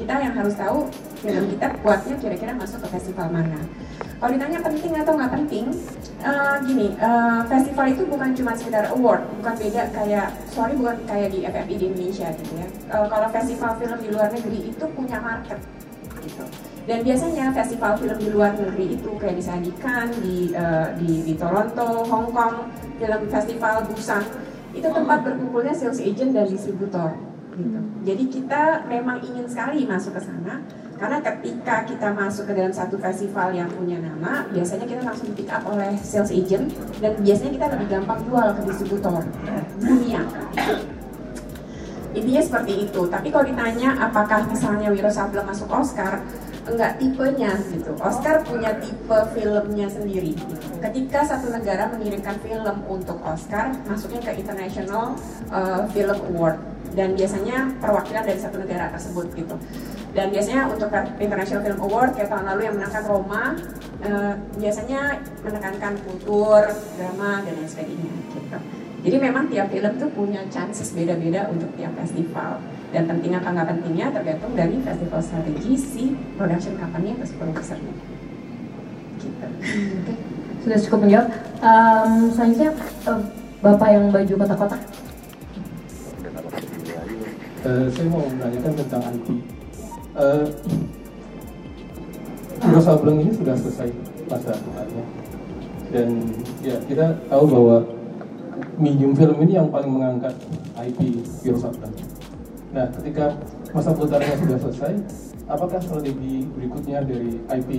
[0.00, 0.88] Kita yang harus tahu
[1.20, 3.60] film kita buatnya kira-kira masuk ke festival mana.
[4.20, 5.64] Kalau ditanya penting atau nggak penting,
[6.20, 11.28] eh, gini, eh, festival itu bukan cuma sekedar award, bukan beda kayak, sorry bukan kayak
[11.32, 12.68] di FFI di Indonesia gitu ya.
[12.68, 15.56] Eh, kalau festival film di luar negeri itu punya market
[16.20, 16.44] gitu.
[16.90, 20.50] Dan biasanya festival film di luar negeri itu kayak misalnya di Cannes, di,
[20.98, 22.66] di, di Toronto, Hong Kong,
[22.98, 24.26] film festival Busan,
[24.74, 27.14] itu tempat berkumpulnya sales agent dan distributor.
[27.54, 27.78] Gitu.
[28.02, 30.66] Jadi kita memang ingin sekali masuk ke sana,
[30.98, 35.46] karena ketika kita masuk ke dalam satu festival yang punya nama, biasanya kita langsung pick
[35.46, 39.22] up oleh sales agent, dan biasanya kita lebih gampang jual ke distributor
[39.78, 40.26] dunia.
[42.18, 43.06] Intinya seperti itu.
[43.06, 46.18] Tapi kalau ditanya apakah misalnya Wiro Sableng masuk Oscar,
[46.70, 47.92] enggak tipenya gitu.
[47.98, 50.32] Oscar punya tipe filmnya sendiri.
[50.78, 55.18] Ketika satu negara mengirimkan film untuk Oscar, masuknya ke International
[55.50, 56.62] uh, Film Award
[56.94, 59.54] dan biasanya perwakilan dari satu negara tersebut gitu.
[60.10, 60.90] Dan biasanya untuk
[61.22, 63.54] International Film Award kayak tahun lalu yang menangkan Roma,
[64.02, 66.66] uh, biasanya menekankan kultur,
[66.98, 68.58] drama dan lain sebagainya gitu.
[69.00, 72.60] Jadi memang tiap film tuh punya chances beda-beda untuk tiap festival.
[72.90, 77.94] Dan penting apa nggak pentingnya tergantung dari festival strategi si production company atau si produsernya.
[79.20, 79.46] Gitu.
[79.46, 80.14] Oke,
[80.66, 81.28] sudah cukup menjawab.
[81.60, 83.20] Em, selanjutnya eh,
[83.62, 84.82] bapak yang baju kotak-kotak.
[87.60, 89.26] Eh, saya mau menanyakan tentang IP.
[90.10, 90.42] Uh,
[92.60, 93.88] Wiro Sableng ini sudah selesai
[94.28, 95.04] masa tuanya
[95.90, 96.08] dan
[96.62, 97.76] ya kita tahu bahwa
[98.76, 100.34] medium film ini yang paling mengangkat
[100.76, 101.24] IP
[101.56, 101.94] Sableng.
[102.70, 103.34] Nah, ketika
[103.74, 104.94] masa putarnya sudah selesai,
[105.50, 107.70] apakah strategi berikutnya dari IP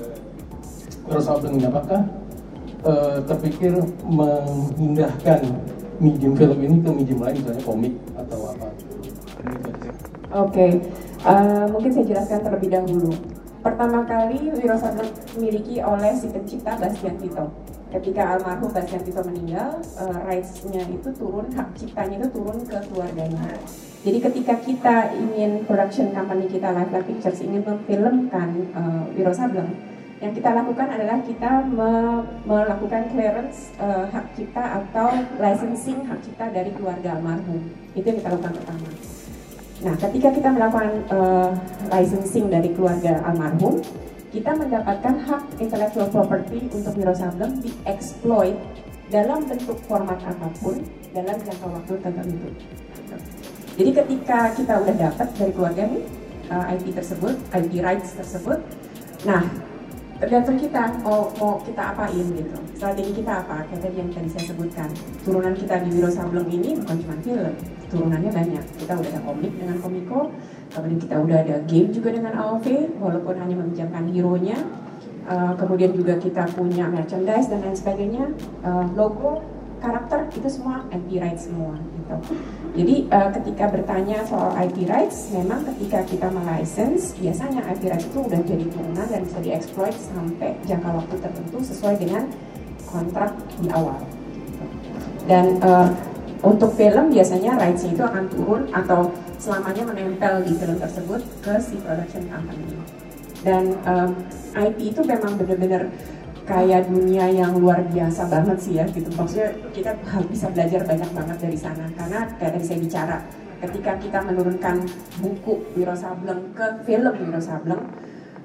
[0.00, 0.16] eh,
[1.04, 1.68] Wiro Sableng ini?
[1.68, 2.00] Apakah
[2.88, 3.76] eh, terpikir
[4.08, 5.44] memindahkan
[6.00, 8.68] medium film ini ke medium lain, misalnya komik atau apa?
[10.48, 10.66] Oke,
[11.28, 13.12] eh, mungkin saya jelaskan terlebih dahulu.
[13.60, 17.52] Pertama kali Wiro Sableng dimiliki oleh si pencipta Bastian Tito.
[17.92, 23.60] Ketika almarhum Bastian Tito meninggal, eh, rights-nya itu turun, hak ciptanya itu turun ke keluarganya.
[24.00, 29.76] Jadi ketika kita ingin production company kita Life Life Pictures ingin memfilmkan uh, Wiro Sableng,
[30.24, 36.48] yang kita lakukan adalah kita me- melakukan clearance uh, hak cipta atau licensing hak cipta
[36.48, 37.60] dari keluarga almarhum.
[37.92, 38.88] Itu yang kita lakukan pertama.
[39.80, 41.52] Nah, ketika kita melakukan uh,
[41.92, 43.84] licensing dari keluarga almarhum,
[44.32, 48.56] kita mendapatkan hak intellectual property untuk Wiro Sableng dieksploit
[49.12, 50.80] dalam bentuk format apa pun
[51.12, 52.48] dalam jangka waktu tertentu.
[53.78, 56.04] Jadi ketika kita udah dapat dari keluarga nih
[56.50, 58.58] uh, IP tersebut, IP rights tersebut,
[59.22, 59.42] nah
[60.20, 62.58] tergantung kita mau mau kita apain gitu.
[62.76, 63.64] Strategi kita apa?
[63.72, 64.88] Kayak yang tadi saya sebutkan.
[65.24, 67.54] Turunan kita di Wiro Sableng ini bukan cuma film,
[67.88, 68.64] turunannya banyak.
[68.76, 70.20] Kita udah ada komik dengan Komiko,
[70.76, 72.66] kemudian kita udah ada game juga dengan AOV,
[73.00, 74.58] walaupun hanya meminjamkan hero-nya.
[75.30, 78.24] Uh, kemudian juga kita punya merchandise dan lain sebagainya,
[78.66, 79.44] uh, logo,
[79.80, 82.16] karakter itu semua IP rights semua gitu.
[82.70, 88.18] Jadi uh, ketika bertanya soal IP rights, memang ketika kita melicense, biasanya IP rights itu
[88.22, 92.30] udah jadi turunan dan bisa dieksploit sampai jangka waktu tertentu sesuai dengan
[92.86, 93.98] kontrak di awal.
[95.26, 95.90] Dan uh,
[96.46, 101.74] untuk film biasanya rights itu akan turun atau selamanya menempel di film tersebut ke si
[101.82, 102.64] production company.
[103.40, 104.10] Dan um,
[104.52, 105.88] IP itu memang benar-benar
[106.50, 109.06] kayak dunia yang luar biasa banget sih ya gitu.
[109.14, 109.94] Maksudnya kita
[110.26, 111.86] bisa belajar banyak banget dari sana.
[111.94, 113.16] Karena kayak tadi saya bicara
[113.62, 114.82] ketika kita menurunkan
[115.22, 117.82] buku Wiro Sableng ke film Wiro Sableng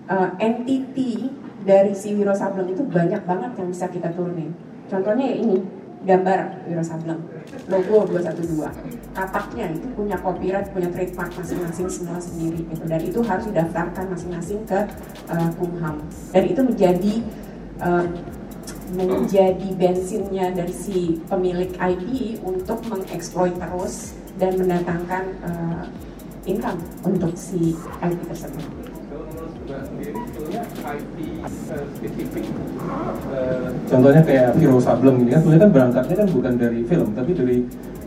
[0.06, 1.34] uh, entity
[1.66, 4.54] dari si Wiro Sableng itu banyak banget yang bisa kita turunin.
[4.86, 5.58] Contohnya ya ini
[6.06, 7.18] gambar Wiro Sableng
[7.66, 12.86] logo 212 kapaknya itu punya copyright punya trademark masing-masing semua sendiri gitu.
[12.86, 14.78] Dan itu harus didaftarkan masing-masing ke
[15.34, 16.06] uh, Kumham.
[16.30, 17.14] Dan itu menjadi
[17.82, 18.06] uh,
[18.94, 25.84] menjadi bensinnya dari si pemilik IP untuk mengeksploit terus dan mendatangkan uh,
[26.46, 27.74] income untuk si
[28.04, 28.66] IP tersebut.
[29.66, 29.82] Eh,
[33.34, 37.32] eh, contohnya kayak Viro Sableng ini kan sebenarnya kan berangkatnya kan bukan dari film tapi
[37.34, 37.58] dari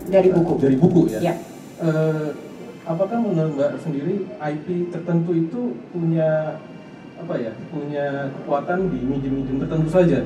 [0.08, 0.52] Dari buku.
[0.56, 1.20] dari buku ya.
[1.20, 1.34] Ya.
[1.84, 2.28] Eh,
[2.88, 5.60] apakah menurut Mbak sendiri IP tertentu itu
[5.92, 6.56] punya
[7.18, 8.06] apa ya punya
[8.40, 10.18] kekuatan di medium-medium tertentu saja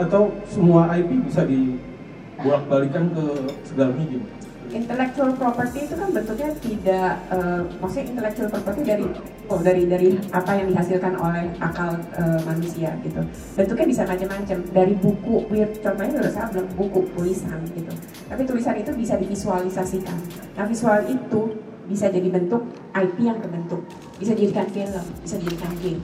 [0.00, 3.24] atau semua IP bisa dibolak-balikan ke
[3.68, 4.24] segala medium?
[4.70, 9.02] Intellectual property itu kan bentuknya tidak, eh, maksudnya intellectual property dari
[9.50, 13.18] oh, dari dari apa yang dihasilkan oleh akal eh, manusia gitu.
[13.58, 15.36] Bentuknya bisa macam-macam dari buku,
[15.82, 17.92] contohnya udah saya bilang buku tulisan gitu.
[18.30, 20.18] Tapi tulisan itu bisa divisualisasikan.
[20.54, 21.40] Nah visual itu
[21.90, 22.62] bisa jadi bentuk
[22.94, 23.82] IP yang terbentuk,
[24.22, 25.98] bisa dijadikan film, bisa dijadikan game.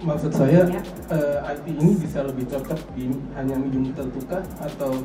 [0.00, 0.80] Maksud saya Ya.
[1.12, 4.96] eh, IP ini bisa lebih cocok di hanya medium tertentu kah atau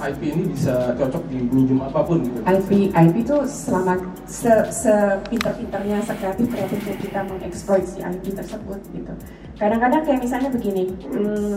[0.00, 2.40] IP ini bisa cocok di medium apa pun gitu?
[2.44, 9.12] IP IP itu selama se, sepinter-pinternya, sekreatif kreatifnya kita mengeksploit si IP tersebut gitu.
[9.56, 11.56] Kadang-kadang kayak misalnya begini, hmm,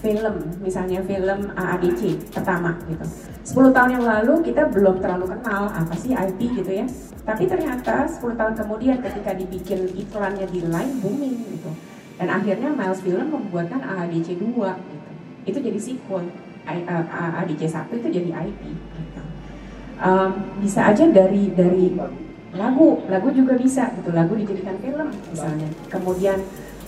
[0.00, 2.00] film, misalnya film AADC
[2.32, 3.04] pertama gitu.
[3.44, 6.86] 10 tahun yang lalu kita belum terlalu kenal apa sih IP gitu ya.
[7.24, 11.68] Tapi ternyata 10 tahun kemudian ketika dibikin iklannya di line booming gitu.
[12.14, 15.10] Dan akhirnya Miles Film membuatkan AADC 2 gitu.
[15.50, 16.30] Itu jadi sequel.
[16.64, 19.20] Uh, AADC 1 itu jadi IP gitu.
[20.00, 20.32] Um,
[20.64, 21.92] bisa aja dari dari
[22.54, 26.38] lagu lagu juga bisa gitu lagu dijadikan film misalnya kemudian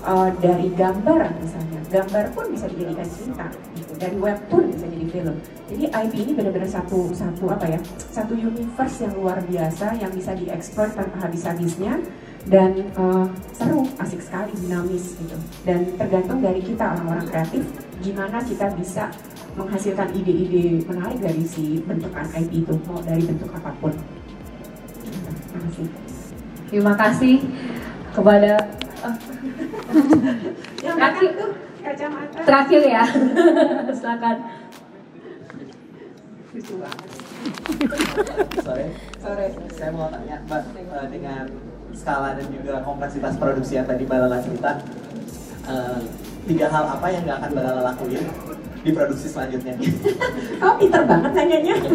[0.06, 3.92] uh, dari gambar misalnya gambar pun bisa dijadikan cerita gitu.
[3.98, 7.78] dari webtoon bisa jadi film jadi IP ini benar-benar satu satu apa ya
[8.14, 11.98] satu universe yang luar biasa yang bisa diekspor tanpa habis-habisnya
[12.46, 15.36] dan uh, seru asik sekali dinamis gitu
[15.66, 17.62] dan tergantung dari kita orang-orang kreatif
[18.00, 19.10] gimana kita bisa
[19.58, 23.94] menghasilkan ide-ide menarik dari si bentukan IP itu mau dari bentuk apa pun
[25.06, 25.86] Terima kasih.
[26.68, 27.34] Terima kasih
[28.12, 28.52] kepada
[30.82, 31.30] Yang Terakhir.
[31.38, 32.38] tuh kacamata.
[32.44, 33.04] terakhir ya.
[33.98, 34.36] Silakan.
[36.56, 37.08] Lucu banget.
[38.64, 38.86] Sore,
[39.22, 39.46] Sore.
[39.70, 41.44] saya mau tanya Mbak eh, dengan
[41.96, 44.70] skala dan juga kompleksitas produksi yang tadi Mbak Lala cerita,
[45.66, 46.00] eh,
[46.46, 48.24] tiga hal apa yang nggak akan Mbak Lala lakuin
[48.84, 49.74] di produksi selanjutnya?
[50.62, 51.74] Kau pinter banget nanyanya.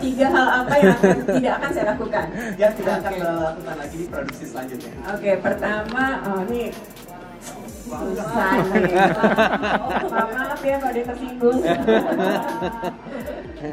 [0.00, 2.26] Tiga hal apa yang akan, tidak akan saya lakukan?
[2.56, 4.92] ya tidak akan Mbak Lala lakukan lagi di produksi selanjutnya.
[5.12, 6.72] Oke, pertama, oh ini.
[10.30, 11.58] Maaf, ya kalau dia tersinggung.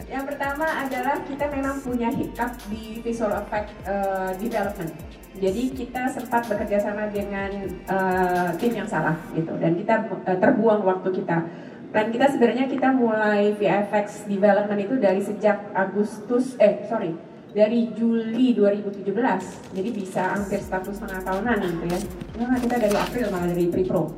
[0.08, 4.91] Yang pertama adalah kita memang punya hiccup di visual effect eh, development.
[5.38, 9.95] Jadi kita sempat bekerja sama dengan eh, tim yang salah gitu dan kita
[10.28, 11.38] eh, terbuang waktu kita.
[11.88, 18.52] Dan kita sebenarnya kita mulai VFX development itu dari sejak Agustus eh sorry dari Juli
[18.56, 19.08] 2017
[19.76, 22.00] jadi bisa hampir satu setengah tahunan gitu ya.
[22.43, 24.12] Nah, kita dari April malah dari pre-pro.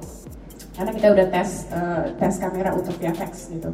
[0.74, 3.70] Karena kita udah tes uh, tes kamera untuk VFX gitu.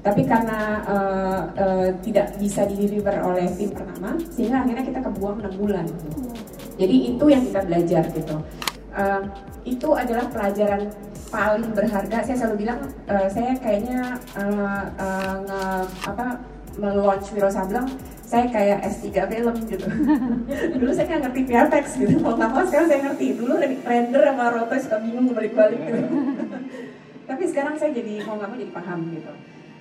[0.00, 5.42] Tapi karena uh, uh, tidak bisa di deliver oleh tim pertama sehingga akhirnya kita kebuang
[5.42, 6.08] 6 bulan gitu.
[6.76, 8.36] jadi itu yang kita belajar gitu.
[8.96, 9.22] Uh,
[9.68, 10.88] itu adalah pelajaran
[11.28, 12.24] paling berharga.
[12.24, 12.80] Saya selalu bilang
[13.10, 15.62] uh, saya kayaknya uh, uh, nge,
[16.08, 16.26] apa
[16.80, 17.88] melaunch Wiro Sableng
[18.26, 19.86] saya kayak S3 film gitu.
[20.82, 22.14] Dulu saya nggak ngerti VFX gitu.
[22.18, 23.26] Mau nggak mau sekarang saya ngerti.
[23.38, 23.54] Dulu
[23.86, 26.02] render sama roto suka bingung balik-balik gitu.
[27.30, 29.32] Tapi sekarang saya jadi mau nggak mau jadi paham gitu.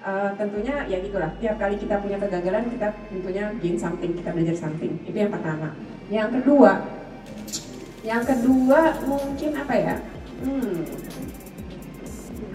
[0.06, 1.34] Uh, tentunya ya gitulah.
[1.42, 4.94] Tiap kali kita punya kegagalan kita tentunya gain something kita belajar something.
[5.10, 5.74] Itu yang pertama.
[6.14, 6.72] Yang kedua
[8.06, 9.96] yang kedua mungkin apa ya?
[10.46, 10.86] Hmm.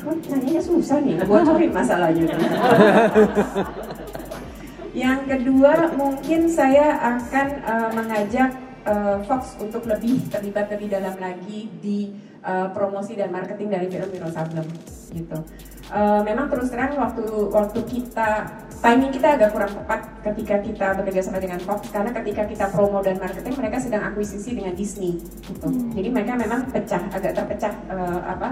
[0.00, 2.24] Kok nanyanya susah nih bocorin masalahnya
[4.90, 8.50] yang kedua mungkin saya akan uh, mengajak
[8.86, 12.10] uh, Fox untuk lebih terlibat lebih dalam lagi di
[12.42, 14.70] uh, promosi dan marketing dari film Wiro Sableng
[15.14, 15.38] gitu.
[15.90, 18.46] Uh, memang terus terang waktu waktu kita
[18.80, 23.04] timing kita agak kurang tepat ketika kita bekerja sama dengan Fox karena ketika kita promo
[23.04, 25.68] dan marketing mereka sedang akuisisi dengan Disney gitu.
[25.68, 25.92] Hmm.
[25.92, 28.48] Jadi mereka memang pecah agak terpecah uh, apa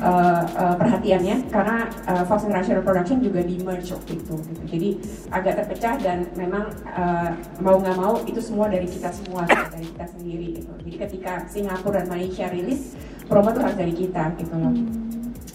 [0.00, 4.62] uh, uh, perhatiannya karena uh, Fox International Production juga di merge waktu itu gitu.
[4.64, 4.88] Jadi
[5.34, 10.06] agak terpecah dan memang uh, mau nggak mau itu semua dari kita semua dari kita
[10.08, 10.72] sendiri gitu.
[10.86, 12.96] Jadi ketika Singapura dan Malaysia rilis
[13.28, 15.05] promo itu harus dari kita gitu loh.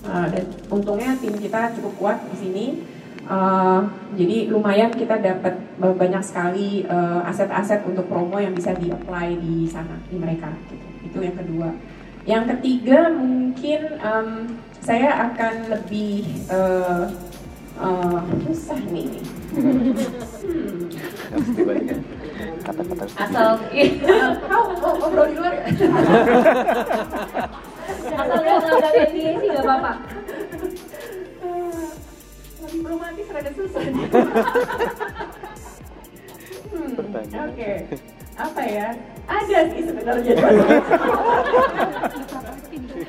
[0.02, 2.66] Uh, dan untungnya tim kita cukup kuat di sini
[3.32, 3.86] Uh,
[4.18, 6.84] jadi lumayan kita dapat banyak sekali
[7.24, 10.88] aset-aset uh, untuk promo yang bisa di-apply di sana di mereka gitu.
[11.06, 11.70] Itu yang kedua.
[12.26, 14.30] Yang ketiga mungkin um,
[14.82, 17.08] saya akan lebih uh,
[17.78, 19.08] uh, susah nih.
[20.44, 22.21] hmm.
[22.62, 23.50] Kata-kata Asal
[24.52, 25.64] oh, ngobrol di luar ya?
[28.12, 29.92] Asal nggak nggak sih nggak apa-apa
[32.72, 34.08] lebih romantis rada susah hmm,
[37.12, 37.84] Oke, okay.
[38.40, 38.96] apa ya?
[39.28, 40.34] Ada sih sebenarnya.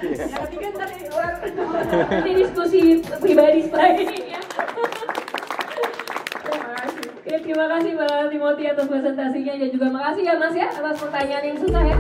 [0.03, 1.33] Yang ketiga ntar di luar.
[2.27, 4.43] Ini diskusi pribadi setelah ini ya.
[7.41, 7.97] Terima kasih.
[7.97, 11.83] Mbak Timothy atas presentasinya dan juga makasih ya Mas ya atas pertanyaan yang susah.
[11.87, 11.97] Ya,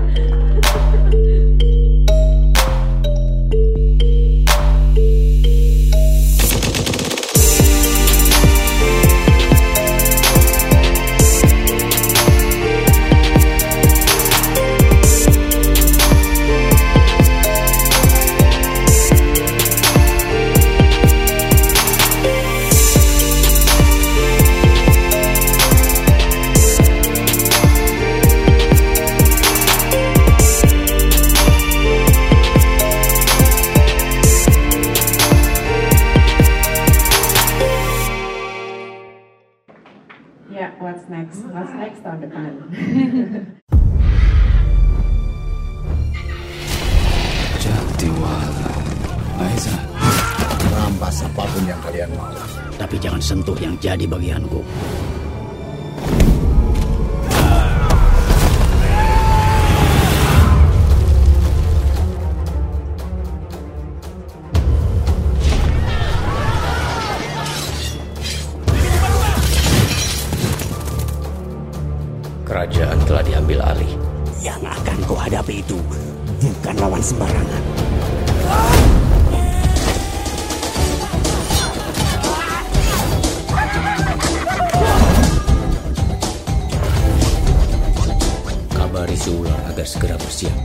[89.92, 90.56] segera bersiap.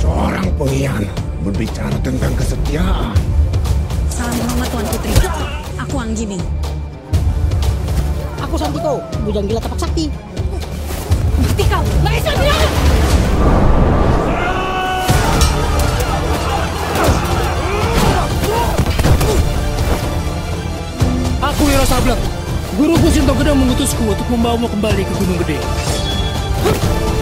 [0.00, 1.12] Seorang pengkhianat
[1.44, 3.12] berbicara tentang kesetiaan.
[4.08, 5.12] Salam hormat Tuan Putri.
[5.76, 6.40] Aku Anggini.
[8.40, 10.08] Aku Santiko, bujang gila tapak sakti.
[11.36, 11.84] Mati kau!
[12.00, 12.72] Maesha bilang!
[21.44, 22.22] Aku Wiro Sableng.
[22.80, 25.60] Guruku Sinto Gede mengutusku untuk membawamu kembali ke Gunung Gede.
[26.64, 27.19] Muridnya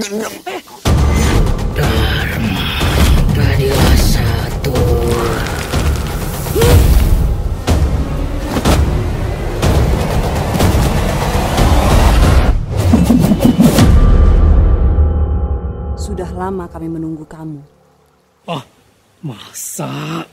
[0.00, 0.36] gendeng.
[1.76, 2.68] Dharma,
[3.36, 4.76] jadilah satu.
[16.00, 17.60] Sudah lama kami menunggu kamu.
[18.48, 18.64] Oh,
[19.20, 20.24] masa?